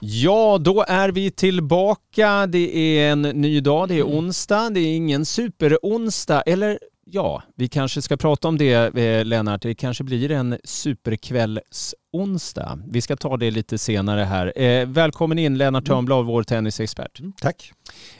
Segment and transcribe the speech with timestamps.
[0.00, 2.46] Ja, då är vi tillbaka.
[2.46, 4.70] Det är en ny dag, det är onsdag.
[4.70, 9.62] Det är ingen superonsdag, eller ja, vi kanske ska prata om det, eh, Lennart.
[9.62, 12.78] Det kanske blir en superkvällsonsdag.
[12.86, 14.60] Vi ska ta det lite senare här.
[14.60, 17.20] Eh, välkommen in Lennart Törnblad, vår tennisexpert.
[17.20, 17.72] Mm, tack.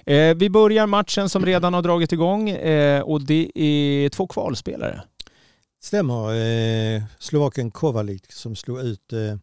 [0.06, 5.02] Eh, vi börjar matchen som redan har dragit igång eh, och det är två kvalspelare.
[5.82, 6.34] Stämmer.
[6.96, 9.36] Eh, Slovaken Kovalik som slog ut eh,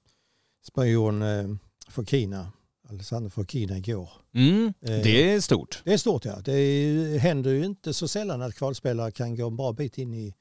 [0.67, 1.59] spanjoren
[1.91, 2.51] Fokina,
[2.89, 4.09] Alexander Fokina igår.
[4.33, 5.81] Mm, Eh, det är stort.
[5.85, 6.35] Det är stort ja.
[6.43, 10.33] Det händer ju inte så sällan att kvalspelare kan gå en bra bit in i,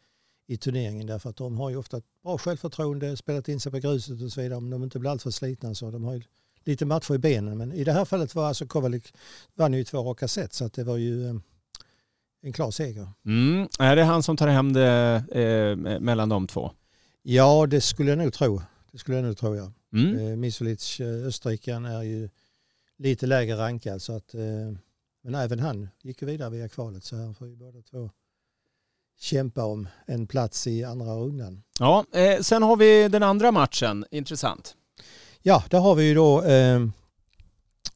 [0.47, 3.79] i turneringen därför att de har ju ofta ett bra självförtroende, spelat in sig på
[3.79, 4.57] gruset och så vidare.
[4.57, 6.23] Om de inte blir alltför slitna så de har ju
[6.65, 7.59] lite matcher i benen.
[7.59, 9.15] Men i det här fallet var alltså Kovalik
[9.55, 11.35] vann ju två raka set så att det var ju eh,
[12.43, 13.09] en klar seger.
[13.27, 13.69] Mm.
[13.79, 16.71] Är det han som tar hem det eh, mellan de två?
[17.23, 18.63] Ja, det skulle jag nog tro.
[18.93, 19.73] Det skulle jag nog tro ja.
[19.93, 20.19] Mm.
[20.19, 22.29] Eh, Misulic, eh, österrikaren, är ju
[22.97, 24.03] lite lägre rankad.
[24.03, 24.41] Så att, eh,
[25.23, 28.11] men även han gick vidare via kvalet så här får ju båda två
[29.21, 31.63] kämpa om en plats i andra rundan.
[31.79, 34.05] Ja, eh, sen har vi den andra matchen.
[34.11, 34.77] Intressant.
[35.43, 36.83] Ja, där har vi ju då eh,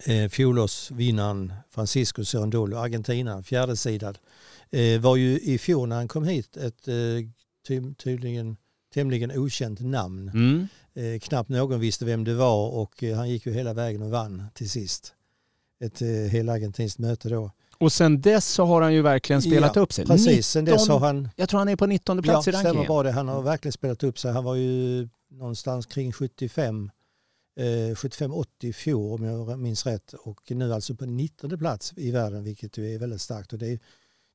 [0.06, 4.19] eh, fjolårsvinnaren Francisco Cerundolo, Argentina, fjärdesidad.
[4.70, 6.95] Eh, var ju i fjol när han kom hit ett eh,
[7.67, 8.56] ty tydligen
[8.95, 10.29] tämligen okänt namn.
[10.29, 10.69] Mm.
[10.97, 14.11] Eh, knappt någon visste vem det var och eh, han gick ju hela vägen och
[14.11, 15.14] vann till sist.
[15.84, 17.51] Ett eh, helargentinskt möte då.
[17.78, 20.06] Och sen dess så har han ju verkligen spelat Ja, upp sig.
[20.06, 21.28] Precis, sen dess 19 har han...
[21.36, 22.86] Jag tror han är på 19 plats ja, i rankingen.
[22.86, 23.12] bra det.
[23.12, 24.33] Han har verkligen spelat upp sig.
[24.33, 26.91] Han var ju någonstans kring 75,
[27.56, 32.11] eh, 75-80 i fjol om jag minns rätt och nu alltså på 19 plats i
[32.11, 33.53] världen vilket ju är väldigt starkt.
[33.53, 33.79] Och det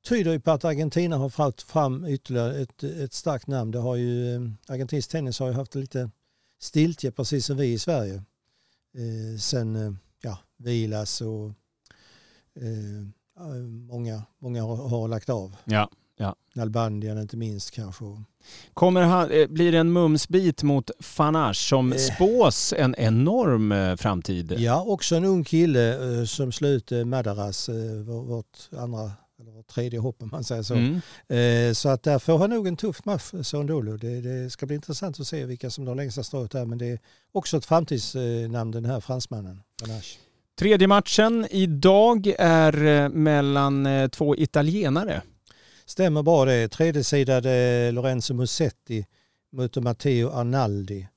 [0.08, 3.72] tyder ju på att Argentina har fått fram ytterligare ett, ett starkt namn.
[3.72, 6.10] Det har ju, eh, argentinsk tennis har ju haft lite
[6.60, 8.14] stiltje precis som vi i Sverige.
[8.96, 11.46] Eh, sen eh, ja, Vilas och
[12.56, 13.54] eh,
[13.90, 15.56] många, många har, har lagt av.
[15.66, 15.90] Ja.
[16.56, 18.06] Nalbandian inte minst kanske.
[18.74, 21.98] Kommer han, blir det en mumsbit mot Fanache som Eh.
[21.98, 24.56] spås en enorm framtid?
[24.58, 25.98] Ja, också en ung kille
[26.28, 26.52] som
[26.92, 30.74] eh, Madaras, vår- vårt andra eller tredje hopp om man säger så.
[30.74, 31.02] Mm.
[31.28, 33.98] Eh, så att där får han nog en tuff match, Sondolo.
[33.98, 36.66] Det, det ska bli intressant att se vilka som drar längsta strået där.
[36.66, 37.00] Men det är
[37.32, 39.62] också ett framtidsnamn den här fransmannen.
[39.82, 40.18] Fanache.
[40.60, 45.22] Tredje matchen idag är eh, mellan eh, två italienare.
[45.86, 46.68] Stämmer bra det.
[46.68, 49.06] Tredjesidade Lorenzo Musetti
[49.52, 51.08] mot Matteo Arnaldi.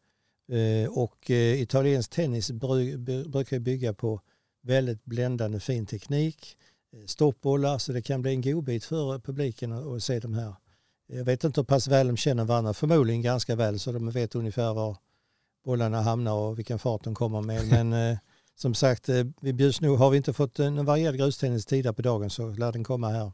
[0.53, 4.21] Eh, och eh, italiensk tennis brukar bygga på
[4.63, 6.57] väldigt bländande fin teknik.
[6.93, 10.55] Eh, Stoppbollar, så det kan bli en godbit för publiken att se de här.
[11.07, 14.35] Jag vet inte hur pass väl de känner varandra, förmodligen ganska väl så de vet
[14.35, 14.97] ungefär var
[15.65, 17.69] bollarna hamnar och vilken fart de kommer med.
[17.69, 18.19] Men eh,
[18.55, 22.03] som sagt, eh, vi bjuds nog, har vi inte fått en varierad grustennis tidigare på
[22.03, 23.33] dagen så lär den komma här.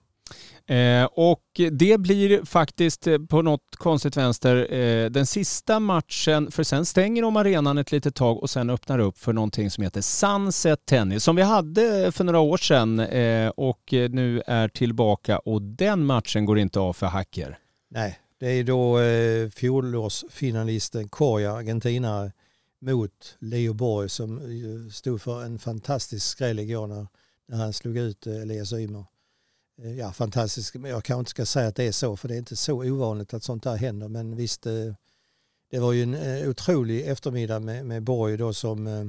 [0.66, 6.62] Eh, och det blir faktiskt eh, på något konstigt vänster eh, den sista matchen, för
[6.62, 10.00] sen stänger de arenan ett litet tag och sen öppnar upp för någonting som heter
[10.00, 15.62] Sunset Tennis som vi hade för några år sedan eh, och nu är tillbaka och
[15.62, 17.58] den matchen går inte av för hacker.
[17.90, 22.32] Nej, det är då eh, fjolårsfinalisten Korja, argentinare,
[22.80, 24.40] mot Leo Borg som
[24.92, 27.06] stod för en fantastisk skräll igår när,
[27.48, 29.04] när han slog ut eh, Elias Ymer.
[29.82, 32.34] Eh, ja, fantastisk, men jag kanske inte ska säga att det är så för det
[32.34, 34.08] är inte så ovanligt att sånt där händer.
[34.08, 34.94] Men visst, eh,
[35.70, 39.06] det var ju en eh, otrolig eftermiddag med, med Borg då som eh,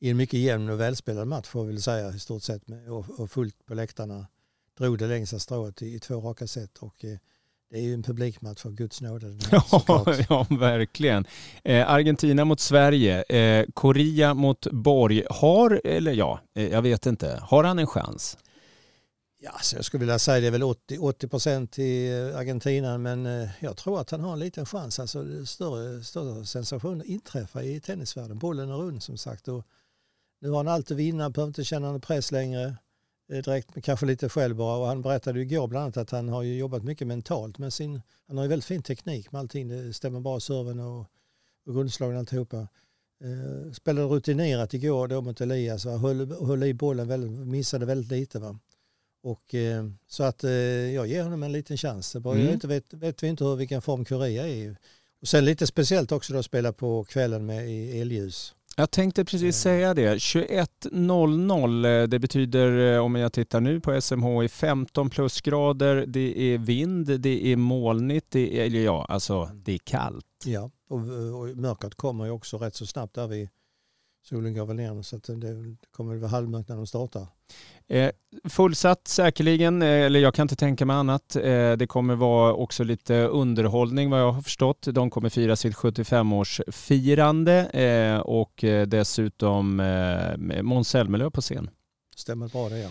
[0.00, 2.68] i en mycket jämn och välspelad match får vi väl säga i stort sett.
[2.68, 4.26] Med, och, och fullt på läktarna.
[4.78, 7.18] Drog det längsta strået i, i två raka set och eh,
[7.70, 9.38] det är ju en publikmatch för guds nåde.
[9.70, 11.26] Ja, ja verkligen.
[11.64, 15.24] Eh, Argentina mot Sverige, eh, Korea mot Borg.
[15.30, 18.38] Har, eller ja, eh, jag vet inte, har han en chans?
[19.42, 22.98] Ja, så jag skulle vilja säga det är väl 80, 80 procent till eh, Argentina
[22.98, 25.00] men eh, jag tror att han har en liten chans.
[25.00, 28.38] Alltså större, större sensationer inträffar i tennisvärlden.
[28.38, 29.66] Bollen är rund som sagt och
[30.40, 32.76] nu har han allt att vinna, behöver inte känna någon press längre.
[33.30, 36.28] Eh, Direkt kanske lite själv bara och han berättade ju igår bland annat att han
[36.28, 39.92] har jobbat mycket mentalt med sin, han har ju väldigt fin teknik med allting, det
[39.92, 41.06] stämmer bra serven och,
[41.66, 42.68] och grundslagen och alltihopa.
[43.24, 48.10] Eh, spelade rutinerat igår då mot Elias och höll, höll i bollen, väldigt, missade väldigt
[48.10, 48.58] lite va.
[49.22, 50.50] Och, eh, så att eh,
[50.94, 52.16] jag ger honom en liten chans.
[52.16, 52.52] Bara, Mm.
[52.52, 54.76] inte vet, vet vi inte hur, vilken form Korea är.
[55.20, 58.54] Och sen lite speciellt också då att spela på kvällen med i elljus.
[58.80, 60.14] Jag tänkte precis säga det.
[60.14, 66.54] 21.00, eh, det betyder eh, om jag tittar nu på SMH i 15 plusgrader, det
[66.54, 70.26] är vind, det är molnigt, det är, eller ja, alltså det är kallt.
[70.44, 73.48] Ja, och, och mörkret kommer ju också rätt så snabbt där vid
[74.22, 77.26] solen går väl ner så att det kommer väl vara halvmörkt när de startar.
[77.90, 78.10] Eh,
[78.48, 81.36] fullsatt säkerligen, eh, eller jag kan inte tänka mig annat.
[81.36, 84.86] Eh, det kommer vara också lite underhållning vad jag har förstått.
[84.92, 87.76] De kommer fira sitt 75-årsfirande
[88.14, 91.70] eh, och dessutom eh, Måns Zelmerlöw på scen.
[92.16, 92.88] Stämmer bra det ja.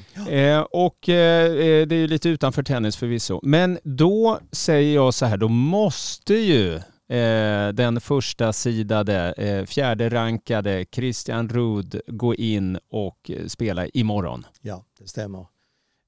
[0.72, 3.40] Och det är ju lite utanför tennis förvisso.
[3.44, 6.80] Men då säger jag så här, då måste ju
[7.10, 14.46] eh, den första sidade, eh, fjärde rankade Christian Rud gå in och spela imorgon.
[14.62, 15.46] Ja, det stämmer.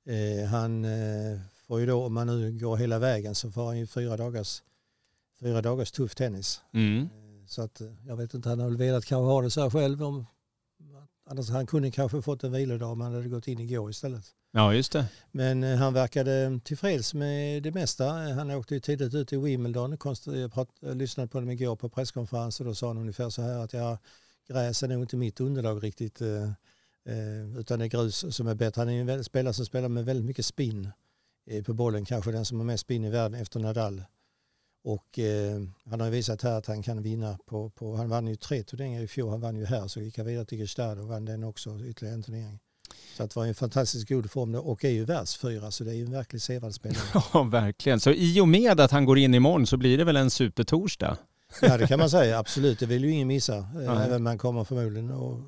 [0.06, 3.80] Eh, han eh, får ju då, om man nu går hela vägen så får han
[3.80, 4.64] ju fyra dagars,
[5.40, 6.62] fyra dagars tuff tennis.
[6.74, 7.02] Mm.
[7.02, 7.08] Eh,
[7.48, 9.70] Så att eh, jag vet inte, han har väl velat kanske ha det så här
[9.70, 10.04] själv.
[10.04, 10.26] Om,
[11.32, 14.26] annars han kunde kanske fått en vilodag om han hade gått in igår istället.
[14.52, 15.06] Ja, just det.
[15.32, 18.10] Men eh, han verkade tillfreds med det mesta.
[18.10, 19.98] Han åkte ju tidigt ut i Wimbledon.
[20.26, 23.42] Jag, prat, jag lyssnade på dem igår på presskonferens och då sa han ungefär så
[23.42, 23.98] här att ja,
[24.48, 26.22] gräs är nog inte mitt underlag riktigt.
[26.22, 26.44] eh,
[27.06, 28.82] eh, Utan det är grus som är bättre.
[28.82, 30.90] Han är en spelare som spelar med väldigt mycket spin
[31.46, 32.06] eh, på bollen.
[32.06, 34.04] Kanske den som har mest spin i världen efter Nadal.
[34.84, 38.28] Och eh, han har ju visat här att han kan vinna på, på han vann
[38.28, 39.30] ju tre turneringar i fjol.
[39.30, 42.16] Han vann ju här så gick han vidare till Gestad och vann den också ytterligare
[42.16, 42.60] en turnering.
[43.18, 45.96] Så att det var en fantastiskt god form och är ju världsfyra så det är
[45.96, 47.04] ju en verklig sevärd spelare.
[47.34, 48.00] Ja, verkligen.
[48.00, 51.18] Så i och med att han går in imorgon så blir det väl en supertorsdag?
[51.62, 52.80] Ja det kan man säga, absolut.
[52.80, 53.60] Det vill ju ingen missa.
[53.76, 53.88] Nej.
[53.88, 55.40] Även man kommer förmodligen att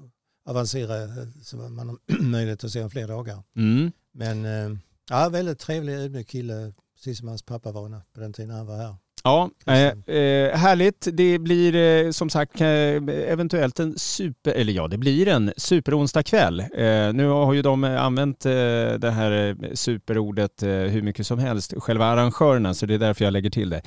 [0.46, 1.10] avancera eh,
[1.44, 3.44] så man har möjlighet att se om fler dagar.
[3.56, 3.92] Mm.
[4.12, 4.78] Men eh,
[5.10, 8.78] ja, väldigt trevlig ödmjuk kille, precis som hans pappa var på den tiden han var
[8.78, 8.96] här.
[9.26, 11.08] Ja, eh, eh, härligt.
[11.14, 16.24] Det blir eh, som sagt eh, eventuellt en super, eller ja det blir en superonsdag
[16.24, 16.60] kväll.
[16.60, 18.52] Eh, nu har ju de använt eh,
[18.98, 23.50] det här superordet hur mycket som helst, själva arrangörerna, så det är därför jag lägger
[23.50, 23.82] till det.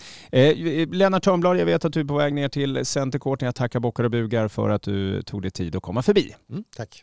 [0.92, 3.42] Lennart Törnblad, jag vet att du är på väg ner till Centercourt.
[3.42, 6.34] Jag tackar bockar och bugar för att du tog dig tid att komma förbi.
[6.50, 7.02] Mm, tack.